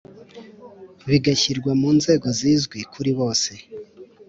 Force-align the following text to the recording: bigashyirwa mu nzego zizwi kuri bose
bigashyirwa 1.09 1.71
mu 1.81 1.89
nzego 1.97 2.27
zizwi 2.37 2.79
kuri 2.93 3.11
bose 3.19 3.51